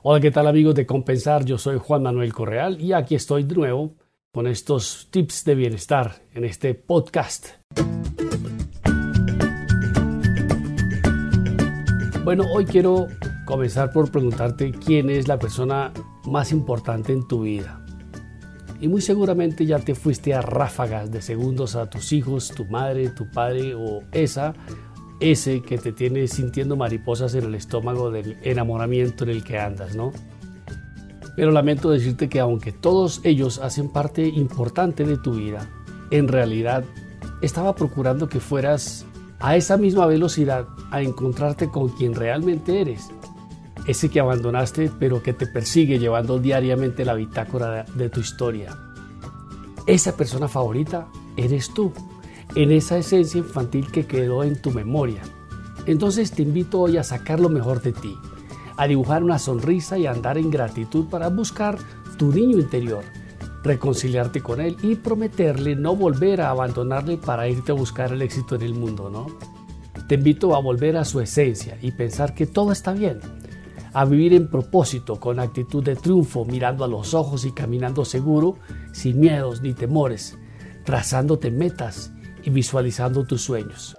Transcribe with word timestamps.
Hola, 0.00 0.20
¿qué 0.20 0.30
tal 0.30 0.46
amigos 0.46 0.76
de 0.76 0.86
Compensar? 0.86 1.44
Yo 1.44 1.58
soy 1.58 1.76
Juan 1.76 2.04
Manuel 2.04 2.32
Correal 2.32 2.80
y 2.80 2.92
aquí 2.92 3.16
estoy 3.16 3.42
de 3.42 3.56
nuevo 3.56 3.96
con 4.32 4.46
estos 4.46 5.08
tips 5.10 5.44
de 5.44 5.56
bienestar 5.56 6.22
en 6.34 6.44
este 6.44 6.74
podcast. 6.74 7.48
Bueno, 12.22 12.44
hoy 12.54 12.64
quiero 12.64 13.08
comenzar 13.44 13.90
por 13.90 14.12
preguntarte 14.12 14.70
quién 14.70 15.10
es 15.10 15.26
la 15.26 15.40
persona 15.40 15.92
más 16.26 16.52
importante 16.52 17.12
en 17.12 17.26
tu 17.26 17.42
vida. 17.42 17.84
Y 18.80 18.86
muy 18.86 19.00
seguramente 19.00 19.66
ya 19.66 19.80
te 19.80 19.96
fuiste 19.96 20.32
a 20.32 20.42
ráfagas 20.42 21.10
de 21.10 21.22
segundos 21.22 21.74
a 21.74 21.90
tus 21.90 22.12
hijos, 22.12 22.52
tu 22.54 22.66
madre, 22.66 23.08
tu 23.08 23.28
padre 23.32 23.74
o 23.74 24.04
esa 24.12 24.54
ese 25.20 25.62
que 25.62 25.78
te 25.78 25.92
tiene 25.92 26.28
sintiendo 26.28 26.76
mariposas 26.76 27.34
en 27.34 27.44
el 27.44 27.54
estómago 27.54 28.10
del 28.10 28.36
enamoramiento 28.42 29.24
en 29.24 29.30
el 29.30 29.44
que 29.44 29.58
andas, 29.58 29.94
¿no? 29.96 30.12
Pero 31.36 31.50
lamento 31.50 31.90
decirte 31.90 32.28
que 32.28 32.40
aunque 32.40 32.72
todos 32.72 33.20
ellos 33.24 33.58
hacen 33.58 33.90
parte 33.90 34.26
importante 34.26 35.04
de 35.04 35.18
tu 35.18 35.34
vida, 35.34 35.68
en 36.10 36.28
realidad 36.28 36.84
estaba 37.42 37.74
procurando 37.74 38.28
que 38.28 38.40
fueras 38.40 39.06
a 39.40 39.56
esa 39.56 39.76
misma 39.76 40.06
velocidad 40.06 40.66
a 40.90 41.02
encontrarte 41.02 41.68
con 41.68 41.90
quien 41.90 42.14
realmente 42.14 42.80
eres. 42.80 43.10
Ese 43.86 44.10
que 44.10 44.20
abandonaste 44.20 44.90
pero 44.98 45.22
que 45.22 45.32
te 45.32 45.46
persigue 45.46 45.98
llevando 45.98 46.38
diariamente 46.38 47.04
la 47.04 47.14
bitácora 47.14 47.84
de 47.94 48.08
tu 48.10 48.20
historia. 48.20 48.76
Esa 49.86 50.16
persona 50.16 50.48
favorita 50.48 51.08
eres 51.36 51.72
tú 51.72 51.92
en 52.54 52.72
esa 52.72 52.98
esencia 52.98 53.38
infantil 53.38 53.90
que 53.90 54.06
quedó 54.06 54.42
en 54.42 54.60
tu 54.60 54.70
memoria. 54.70 55.22
Entonces 55.86 56.32
te 56.32 56.42
invito 56.42 56.80
hoy 56.80 56.96
a 56.96 57.04
sacar 57.04 57.40
lo 57.40 57.48
mejor 57.48 57.80
de 57.82 57.92
ti, 57.92 58.16
a 58.76 58.86
dibujar 58.86 59.22
una 59.22 59.38
sonrisa 59.38 59.98
y 59.98 60.06
a 60.06 60.12
andar 60.12 60.38
en 60.38 60.50
gratitud 60.50 61.06
para 61.06 61.28
buscar 61.28 61.78
tu 62.16 62.32
niño 62.32 62.58
interior, 62.58 63.04
reconciliarte 63.62 64.40
con 64.40 64.60
él 64.60 64.76
y 64.82 64.96
prometerle 64.96 65.76
no 65.76 65.96
volver 65.96 66.40
a 66.40 66.50
abandonarle 66.50 67.16
para 67.16 67.48
irte 67.48 67.72
a 67.72 67.76
buscar 67.76 68.12
el 68.12 68.22
éxito 68.22 68.54
en 68.56 68.62
el 68.62 68.74
mundo, 68.74 69.10
¿no? 69.10 69.26
Te 70.06 70.14
invito 70.14 70.54
a 70.54 70.60
volver 70.60 70.96
a 70.96 71.04
su 71.04 71.20
esencia 71.20 71.78
y 71.82 71.92
pensar 71.92 72.34
que 72.34 72.46
todo 72.46 72.72
está 72.72 72.92
bien, 72.92 73.20
a 73.92 74.04
vivir 74.04 74.32
en 74.32 74.48
propósito, 74.48 75.20
con 75.20 75.38
actitud 75.38 75.82
de 75.82 75.96
triunfo, 75.96 76.44
mirando 76.44 76.84
a 76.84 76.88
los 76.88 77.14
ojos 77.14 77.44
y 77.44 77.52
caminando 77.52 78.04
seguro, 78.04 78.56
sin 78.92 79.20
miedos 79.20 79.60
ni 79.60 79.74
temores, 79.74 80.38
trazándote 80.84 81.50
metas 81.50 82.12
visualizando 82.48 83.24
tus 83.24 83.42
sueños. 83.42 83.96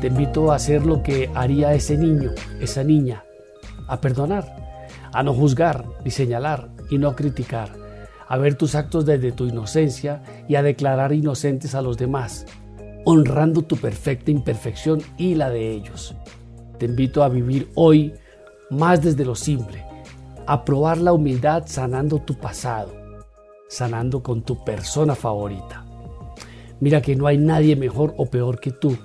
Te 0.00 0.06
invito 0.06 0.52
a 0.52 0.54
hacer 0.54 0.86
lo 0.86 1.02
que 1.02 1.28
haría 1.34 1.74
ese 1.74 1.96
niño, 1.96 2.30
esa 2.60 2.84
niña, 2.84 3.24
a 3.88 4.00
perdonar, 4.00 4.78
a 5.12 5.22
no 5.22 5.34
juzgar 5.34 5.84
ni 6.04 6.10
señalar 6.10 6.68
y 6.88 6.98
no 6.98 7.16
criticar, 7.16 7.70
a 8.28 8.36
ver 8.38 8.54
tus 8.54 8.74
actos 8.74 9.04
desde 9.06 9.32
tu 9.32 9.46
inocencia 9.46 10.22
y 10.48 10.54
a 10.54 10.62
declarar 10.62 11.12
inocentes 11.12 11.74
a 11.74 11.82
los 11.82 11.98
demás, 11.98 12.46
honrando 13.04 13.62
tu 13.62 13.76
perfecta 13.76 14.30
imperfección 14.30 15.02
y 15.16 15.34
la 15.34 15.50
de 15.50 15.72
ellos. 15.72 16.14
Te 16.78 16.86
invito 16.86 17.24
a 17.24 17.28
vivir 17.28 17.68
hoy 17.74 18.14
más 18.70 19.02
desde 19.02 19.24
lo 19.24 19.34
simple, 19.34 19.84
a 20.46 20.64
probar 20.64 20.98
la 20.98 21.12
humildad 21.12 21.64
sanando 21.66 22.18
tu 22.20 22.34
pasado, 22.34 22.92
sanando 23.68 24.22
con 24.22 24.42
tu 24.42 24.64
persona 24.64 25.14
favorita. 25.14 25.84
Mira 26.80 27.02
que 27.02 27.16
no 27.16 27.26
hay 27.26 27.38
nadie 27.38 27.76
mejor 27.76 28.14
o 28.16 28.26
peor 28.26 28.60
que 28.60 28.70
tú, 28.70 28.96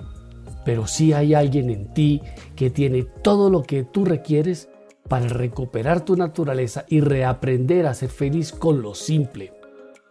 pero 0.63 0.87
sí 0.87 1.13
hay 1.13 1.33
alguien 1.33 1.69
en 1.69 1.93
ti 1.93 2.21
que 2.55 2.69
tiene 2.69 3.03
todo 3.03 3.49
lo 3.49 3.63
que 3.63 3.83
tú 3.83 4.05
requieres 4.05 4.69
para 5.07 5.27
recuperar 5.27 6.05
tu 6.05 6.15
naturaleza 6.15 6.85
y 6.87 7.01
reaprender 7.01 7.87
a 7.87 7.93
ser 7.93 8.09
feliz 8.09 8.51
con 8.51 8.81
lo 8.81 8.95
simple. 8.95 9.53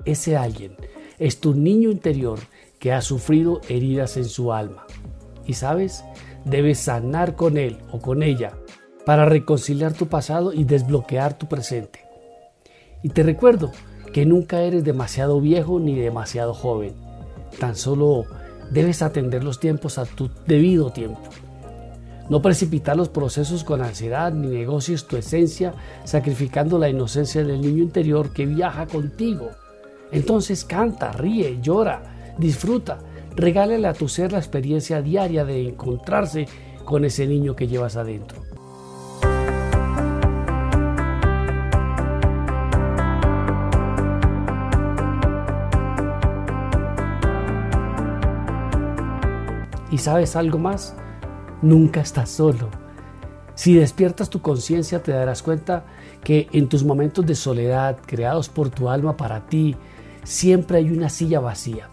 Ese 0.04 0.36
alguien 0.36 0.76
es 1.18 1.40
tu 1.40 1.54
niño 1.54 1.90
interior 1.90 2.38
que 2.78 2.92
ha 2.92 3.00
sufrido 3.00 3.60
heridas 3.68 4.16
en 4.16 4.24
su 4.24 4.52
alma. 4.52 4.86
Y 5.46 5.54
sabes, 5.54 6.04
debes 6.44 6.78
sanar 6.78 7.36
con 7.36 7.56
él 7.56 7.78
o 7.90 8.00
con 8.00 8.22
ella 8.22 8.58
para 9.04 9.24
reconciliar 9.24 9.92
tu 9.92 10.06
pasado 10.06 10.52
y 10.52 10.64
desbloquear 10.64 11.36
tu 11.36 11.46
presente. 11.46 12.00
Y 13.02 13.08
te 13.08 13.22
recuerdo 13.22 13.72
que 14.12 14.26
nunca 14.26 14.60
eres 14.60 14.84
demasiado 14.84 15.40
viejo 15.40 15.80
ni 15.80 15.98
demasiado 15.98 16.54
joven. 16.54 16.94
Tan 17.58 17.76
solo 17.76 18.24
debes 18.70 19.02
atender 19.02 19.42
los 19.42 19.58
tiempos 19.58 19.98
a 19.98 20.04
tu 20.04 20.30
debido 20.46 20.90
tiempo. 20.90 21.20
No 22.30 22.40
precipitar 22.40 22.96
los 22.96 23.08
procesos 23.08 23.64
con 23.64 23.82
ansiedad 23.82 24.32
ni 24.32 24.48
negocies 24.48 25.06
tu 25.06 25.16
esencia 25.16 25.74
sacrificando 26.04 26.78
la 26.78 26.88
inocencia 26.88 27.44
del 27.44 27.60
niño 27.60 27.82
interior 27.82 28.32
que 28.32 28.46
viaja 28.46 28.86
contigo. 28.86 29.50
Entonces 30.12 30.64
canta, 30.64 31.10
ríe, 31.12 31.58
llora, 31.60 32.34
disfruta, 32.38 32.98
regálale 33.34 33.88
a 33.88 33.94
tu 33.94 34.08
ser 34.08 34.32
la 34.32 34.38
experiencia 34.38 35.02
diaria 35.02 35.44
de 35.44 35.68
encontrarse 35.68 36.46
con 36.84 37.04
ese 37.04 37.26
niño 37.26 37.56
que 37.56 37.66
llevas 37.66 37.96
adentro. 37.96 38.51
¿Y 49.92 49.98
sabes 49.98 50.36
algo 50.36 50.58
más? 50.58 50.96
Nunca 51.60 52.00
estás 52.00 52.30
solo. 52.30 52.70
Si 53.54 53.74
despiertas 53.74 54.30
tu 54.30 54.40
conciencia 54.40 55.02
te 55.02 55.12
darás 55.12 55.42
cuenta 55.42 55.84
que 56.24 56.48
en 56.52 56.70
tus 56.70 56.82
momentos 56.82 57.26
de 57.26 57.34
soledad 57.34 57.98
creados 58.06 58.48
por 58.48 58.70
tu 58.70 58.88
alma 58.88 59.18
para 59.18 59.46
ti, 59.46 59.76
siempre 60.24 60.78
hay 60.78 60.90
una 60.90 61.10
silla 61.10 61.40
vacía, 61.40 61.90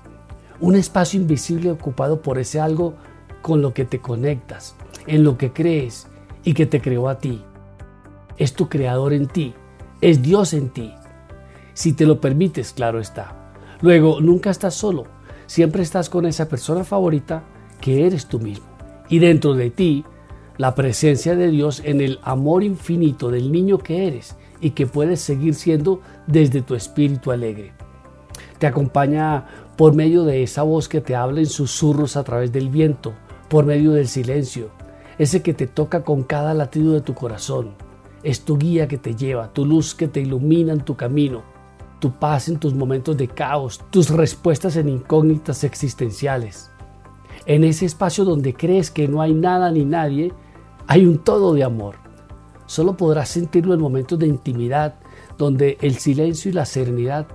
un 0.62 0.76
espacio 0.76 1.20
invisible 1.20 1.72
ocupado 1.72 2.22
por 2.22 2.40
ese 2.40 2.62
algo 2.62 2.96
con 3.42 3.62
lo 3.62 3.74
que 3.74 3.84
te 3.84 4.00
conectas, 4.00 4.76
en 5.06 5.26
lo 5.26 5.38
que 5.38 5.52
crees 5.52 6.08
y 6.46 6.54
que 6.54 6.66
te 6.66 6.80
creó 6.80 7.10
a 7.10 7.20
ti. 7.20 7.44
Es 8.38 8.54
tu 8.54 8.70
creador 8.70 9.12
en 9.12 9.28
ti, 9.28 9.54
es 10.00 10.22
Dios 10.22 10.54
en 10.54 10.70
ti. 10.70 10.94
Si 11.74 11.92
te 11.92 12.06
lo 12.06 12.22
permites, 12.22 12.72
claro 12.72 13.02
está. 13.02 13.52
Luego, 13.82 14.22
nunca 14.22 14.52
estás 14.52 14.74
solo, 14.74 15.04
siempre 15.48 15.84
estás 15.84 16.10
con 16.10 16.26
esa 16.26 16.48
persona 16.48 16.86
favorita 16.86 17.44
que 17.80 18.06
eres 18.06 18.28
tú 18.28 18.40
mismo. 18.40 18.66
Y 19.10 19.20
dentro 19.20 19.54
de 19.54 19.70
ti, 19.70 20.06
la 20.58 20.76
presencia 20.76 21.36
de 21.36 21.50
Dios 21.50 21.82
en 21.86 22.02
el 22.02 22.20
amor 22.22 22.64
infinito 22.64 23.32
del 23.32 23.52
niño 23.52 23.78
que 23.78 24.08
eres 24.08 24.36
y 24.62 24.72
que 24.72 24.88
puedes 24.88 25.22
seguir 25.22 25.56
siendo 25.56 26.02
desde 26.28 26.62
tu 26.62 26.76
espíritu 26.76 27.32
alegre. 27.32 27.74
Te 28.58 28.68
acompaña 28.68 29.46
por 29.78 29.96
medio 29.96 30.26
de 30.26 30.44
esa 30.44 30.64
voz 30.64 30.90
que 30.90 31.00
te 31.00 31.16
habla 31.16 31.40
en 31.40 31.46
susurros 31.46 32.18
a 32.18 32.24
través 32.24 32.52
del 32.52 32.70
viento, 32.70 33.14
por 33.48 33.66
medio 33.66 33.94
del 33.94 34.10
silencio, 34.10 34.70
ese 35.18 35.42
que 35.42 35.54
te 35.54 35.68
toca 35.68 36.04
con 36.04 36.24
cada 36.24 36.54
latido 36.54 36.94
de 36.94 37.02
tu 37.02 37.14
corazón. 37.14 37.76
Es 38.22 38.42
tu 38.42 38.58
guía 38.58 38.90
que 38.90 38.98
te 38.98 39.16
lleva, 39.16 39.54
tu 39.54 39.66
luz 39.66 39.96
que 39.96 40.10
te 40.10 40.20
ilumina 40.20 40.74
en 40.74 40.82
tu 40.82 40.98
camino, 40.98 41.44
tu 42.00 42.12
paz 42.12 42.50
en 42.50 42.60
tus 42.60 42.74
momentos 42.74 43.16
de 43.16 43.30
caos, 43.30 43.80
tus 43.92 44.10
respuestas 44.10 44.76
en 44.76 44.90
incógnitas 44.90 45.64
existenciales. 45.64 46.70
En 47.46 47.64
ese 47.64 47.86
espacio 47.86 48.26
donde 48.26 48.54
crees 48.54 48.92
que 48.92 49.08
no 49.08 49.22
hay 49.22 49.34
nada 49.34 49.72
ni 49.72 49.86
nadie, 49.86 50.34
hay 50.88 51.06
un 51.06 51.20
todo 51.20 51.54
de 51.54 51.64
amor. 51.64 51.96
Solo 52.66 52.98
podrás 52.98 53.30
sentirlo 53.30 53.74
en 53.74 53.82
momentos 53.82 54.20
de 54.20 54.28
intimidad, 54.28 54.96
donde 55.38 55.78
el 55.82 55.96
silencio 55.96 56.52
y 56.52 56.54
la 56.54 56.66
serenidad 56.66 57.28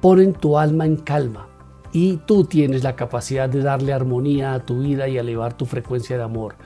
ponen 0.00 0.32
tu 0.32 0.58
alma 0.58 0.86
en 0.86 0.96
calma 0.96 1.48
y 1.92 2.16
tú 2.26 2.44
tienes 2.44 2.82
la 2.82 2.96
capacidad 2.96 3.48
de 3.48 3.62
darle 3.62 3.92
armonía 3.92 4.54
a 4.54 4.66
tu 4.66 4.80
vida 4.80 5.06
y 5.06 5.16
elevar 5.16 5.56
tu 5.56 5.64
frecuencia 5.64 6.16
de 6.16 6.24
amor. 6.24 6.56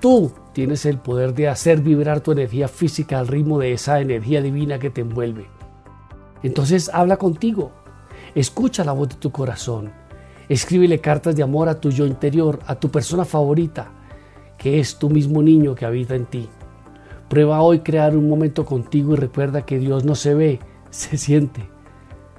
Tú 0.00 0.32
tienes 0.54 0.86
el 0.86 0.98
poder 0.98 1.34
de 1.34 1.48
hacer 1.48 1.80
vibrar 1.80 2.20
tu 2.20 2.32
energía 2.32 2.68
física 2.68 3.18
al 3.18 3.26
ritmo 3.26 3.58
de 3.58 3.72
esa 3.72 4.00
energía 4.00 4.40
divina 4.40 4.78
que 4.78 4.90
te 4.90 5.00
envuelve. 5.00 5.48
Entonces 6.42 6.88
habla 6.94 7.16
contigo, 7.16 7.72
escucha 8.34 8.84
la 8.84 8.92
voz 8.92 9.08
de 9.08 9.16
tu 9.16 9.32
corazón 9.32 9.92
Escríbele 10.50 11.00
cartas 11.00 11.36
de 11.36 11.44
amor 11.44 11.68
a 11.68 11.80
tu 11.80 11.90
yo 11.90 12.06
interior, 12.06 12.58
a 12.66 12.74
tu 12.74 12.90
persona 12.90 13.24
favorita, 13.24 13.92
que 14.58 14.80
es 14.80 14.96
tu 14.96 15.08
mismo 15.08 15.44
niño 15.44 15.76
que 15.76 15.86
habita 15.86 16.16
en 16.16 16.26
ti. 16.26 16.48
Prueba 17.28 17.62
hoy 17.62 17.78
crear 17.78 18.16
un 18.16 18.28
momento 18.28 18.64
contigo 18.66 19.12
y 19.12 19.16
recuerda 19.16 19.64
que 19.64 19.78
Dios 19.78 20.04
no 20.04 20.16
se 20.16 20.34
ve, 20.34 20.58
se 20.90 21.16
siente. 21.18 21.70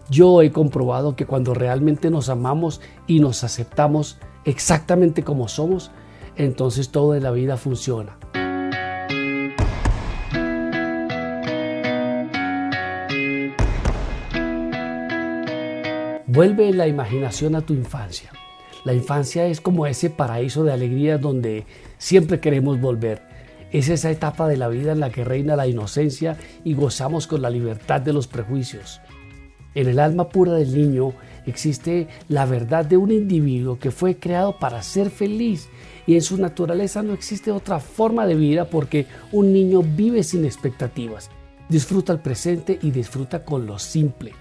Yo 0.09 0.41
he 0.41 0.51
comprobado 0.51 1.15
que 1.15 1.25
cuando 1.25 1.53
realmente 1.53 2.09
nos 2.09 2.27
amamos 2.27 2.81
y 3.07 3.21
nos 3.21 3.45
aceptamos 3.45 4.19
exactamente 4.43 5.23
como 5.23 5.47
somos, 5.47 5.91
entonces 6.35 6.89
todo 6.89 7.15
en 7.15 7.23
la 7.23 7.31
vida 7.31 7.55
funciona. 7.55 8.17
Vuelve 16.33 16.71
la 16.71 16.87
imaginación 16.87 17.57
a 17.57 17.61
tu 17.61 17.73
infancia. 17.73 18.31
La 18.85 18.93
infancia 18.93 19.47
es 19.47 19.59
como 19.59 19.85
ese 19.85 20.09
paraíso 20.09 20.63
de 20.63 20.71
alegría 20.71 21.17
donde 21.17 21.65
siempre 21.97 22.39
queremos 22.39 22.79
volver. 22.79 23.21
Es 23.73 23.89
esa 23.89 24.09
etapa 24.09 24.47
de 24.47 24.55
la 24.55 24.69
vida 24.69 24.93
en 24.93 25.01
la 25.01 25.09
que 25.09 25.25
reina 25.25 25.57
la 25.57 25.67
inocencia 25.67 26.37
y 26.63 26.73
gozamos 26.73 27.27
con 27.27 27.41
la 27.41 27.49
libertad 27.49 27.99
de 27.99 28.13
los 28.13 28.27
prejuicios. 28.27 29.01
En 29.75 29.89
el 29.89 29.99
alma 29.99 30.29
pura 30.29 30.53
del 30.53 30.73
niño 30.73 31.11
existe 31.45 32.07
la 32.29 32.45
verdad 32.45 32.85
de 32.85 32.95
un 32.95 33.11
individuo 33.11 33.77
que 33.77 33.91
fue 33.91 34.15
creado 34.15 34.57
para 34.57 34.83
ser 34.83 35.09
feliz 35.09 35.67
y 36.07 36.15
en 36.15 36.21
su 36.21 36.37
naturaleza 36.37 37.03
no 37.03 37.11
existe 37.11 37.51
otra 37.51 37.81
forma 37.81 38.25
de 38.25 38.35
vida 38.35 38.69
porque 38.69 39.05
un 39.33 39.51
niño 39.51 39.81
vive 39.81 40.23
sin 40.23 40.45
expectativas, 40.45 41.29
disfruta 41.67 42.13
el 42.13 42.19
presente 42.19 42.79
y 42.81 42.91
disfruta 42.91 43.43
con 43.43 43.65
lo 43.65 43.77
simple. 43.77 44.31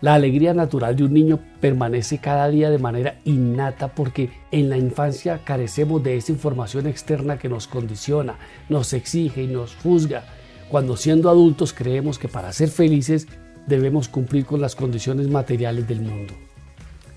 La 0.00 0.14
alegría 0.14 0.54
natural 0.54 0.94
de 0.94 1.02
un 1.02 1.12
niño 1.12 1.40
permanece 1.60 2.18
cada 2.18 2.48
día 2.48 2.70
de 2.70 2.78
manera 2.78 3.18
innata 3.24 3.88
porque 3.88 4.30
en 4.52 4.70
la 4.70 4.78
infancia 4.78 5.40
carecemos 5.44 6.04
de 6.04 6.16
esa 6.16 6.30
información 6.30 6.86
externa 6.86 7.36
que 7.36 7.48
nos 7.48 7.66
condiciona, 7.66 8.38
nos 8.68 8.92
exige 8.92 9.42
y 9.42 9.48
nos 9.48 9.74
juzga. 9.74 10.24
Cuando 10.68 10.96
siendo 10.96 11.28
adultos 11.28 11.72
creemos 11.72 12.16
que 12.18 12.28
para 12.28 12.52
ser 12.52 12.68
felices 12.68 13.26
debemos 13.66 14.08
cumplir 14.08 14.46
con 14.46 14.60
las 14.60 14.76
condiciones 14.76 15.28
materiales 15.28 15.88
del 15.88 16.00
mundo. 16.00 16.34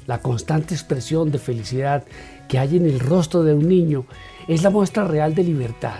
La 0.07 0.19
constante 0.19 0.73
expresión 0.73 1.31
de 1.31 1.37
felicidad 1.37 2.03
que 2.47 2.57
hay 2.57 2.77
en 2.77 2.87
el 2.87 2.99
rostro 2.99 3.43
de 3.43 3.53
un 3.53 3.69
niño 3.69 4.05
es 4.47 4.63
la 4.63 4.71
muestra 4.71 5.03
real 5.03 5.35
de 5.35 5.43
libertad. 5.43 5.99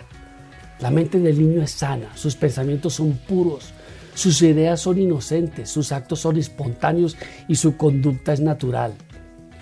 La 0.80 0.90
mente 0.90 1.20
del 1.20 1.40
niño 1.40 1.62
es 1.62 1.72
sana, 1.72 2.08
sus 2.16 2.36
pensamientos 2.36 2.96
son 2.96 3.14
puros, 3.28 3.72
sus 4.14 4.42
ideas 4.42 4.80
son 4.80 5.00
inocentes, 5.00 5.70
sus 5.70 5.92
actos 5.92 6.20
son 6.20 6.38
espontáneos 6.38 7.18
y 7.48 7.56
su 7.56 7.78
conducta 7.78 8.34
es 8.34 8.40
natural. 8.40 8.94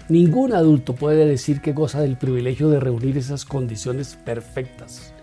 Ningún 0.09 0.53
adulto 0.53 0.95
puede 0.95 1.25
decir 1.25 1.61
que 1.61 1.73
goza 1.73 2.01
del 2.01 2.17
privilegio 2.17 2.69
de 2.69 2.79
reunir 2.79 3.17
esas 3.17 3.45
condiciones 3.45 4.17
perfectas. 4.25 5.13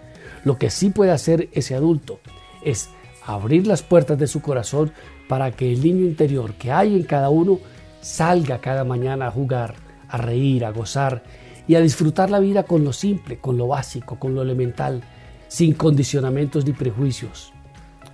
Lo 0.45 0.59
que 0.59 0.71
sí 0.71 0.91
puede 0.91 1.11
hacer 1.11 1.49
ese 1.53 1.75
adulto 1.75 2.21
es 2.63 2.89
abrir 3.25 3.67
las 3.67 3.83
puertas 3.83 4.17
de 4.17 4.29
su 4.29 4.41
corazón 4.41 4.93
para 5.29 5.51
que 5.51 5.73
el 5.73 5.83
niño 5.83 6.07
interior 6.07 6.55
que 6.55 6.71
hay 6.71 6.95
en 6.95 7.03
cada 7.03 7.31
uno 7.31 7.59
salga 8.01 8.61
cada 8.61 8.85
mañana 8.85 9.27
a 9.27 9.33
jugar, 9.33 9.75
a 10.09 10.19
reír, 10.19 10.65
a 10.65 10.71
gozar 10.71 11.25
y 11.67 11.75
a 11.75 11.81
disfrutar 11.81 12.31
la 12.31 12.39
vida 12.39 12.63
con 12.63 12.85
lo 12.85 12.93
simple, 12.93 13.39
con 13.39 13.57
lo 13.57 13.67
básico, 13.67 14.21
con 14.21 14.37
lo 14.37 14.43
elemental, 14.43 15.03
sin 15.49 15.75
condicionamientos 15.75 16.65
ni 16.65 16.73
prejuicios. 16.73 17.53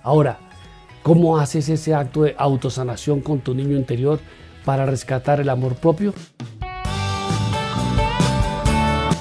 Ahora, 0.01 0.39
¿Cómo 1.03 1.37
haces 1.37 1.67
ese 1.67 1.93
acto 1.93 2.21
de 2.21 2.33
autosanación 2.37 3.19
con 3.19 3.41
tu 3.41 3.53
niño 3.53 3.75
interior 3.75 4.21
para 4.63 4.85
rescatar 4.85 5.41
el 5.41 5.49
amor 5.49 5.75
propio? 5.75 6.13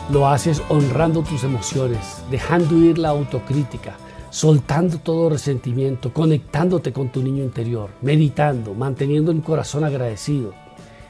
Lo 0.08 0.28
haces 0.28 0.62
honrando 0.68 1.22
tus 1.22 1.42
emociones, 1.42 2.22
dejando 2.30 2.76
ir 2.78 2.98
la 2.98 3.08
autocrítica, 3.08 3.96
soltando 4.30 4.98
todo 4.98 5.30
resentimiento, 5.30 6.12
conectándote 6.12 6.92
con 6.92 7.10
tu 7.10 7.20
niño 7.20 7.42
interior, 7.42 7.90
meditando, 8.00 8.74
manteniendo 8.74 9.32
el 9.32 9.42
corazón 9.42 9.82
agradecido. 9.82 10.54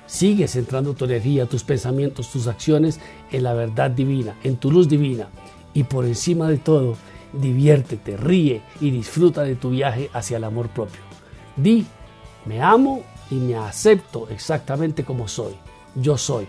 Sigues 0.06 0.52
centrando 0.52 0.94
tu 0.94 1.04
energía, 1.04 1.44
tus 1.44 1.64
pensamientos, 1.64 2.30
tus 2.30 2.46
acciones 2.46 2.98
en 3.30 3.42
la 3.42 3.52
verdad 3.52 3.90
divina, 3.90 4.36
en 4.42 4.56
tu 4.56 4.70
luz 4.70 4.88
divina. 4.88 5.28
Y 5.74 5.84
por 5.84 6.06
encima 6.06 6.48
de 6.48 6.56
todo, 6.56 6.96
diviértete, 7.32 8.16
ríe 8.16 8.62
y 8.80 8.90
disfruta 8.90 9.42
de 9.42 9.56
tu 9.56 9.70
viaje 9.70 10.10
hacia 10.12 10.36
el 10.36 10.44
amor 10.44 10.68
propio. 10.68 11.00
Di, 11.56 11.86
me 12.44 12.62
amo 12.62 13.02
y 13.30 13.36
me 13.36 13.56
acepto 13.56 14.28
exactamente 14.28 15.04
como 15.04 15.28
soy. 15.28 15.54
Yo 15.94 16.16
soy 16.16 16.46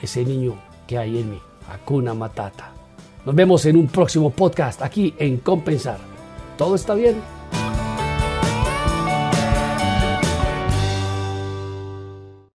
ese 0.00 0.24
niño 0.24 0.54
que 0.86 0.98
hay 0.98 1.18
en 1.18 1.30
mí. 1.30 1.40
Hakuna 1.68 2.14
Matata. 2.14 2.72
Nos 3.24 3.34
vemos 3.34 3.64
en 3.66 3.76
un 3.76 3.86
próximo 3.86 4.30
podcast 4.30 4.82
aquí 4.82 5.14
en 5.18 5.38
Compensar. 5.38 5.98
¿Todo 6.58 6.74
está 6.74 6.94
bien? 6.94 7.16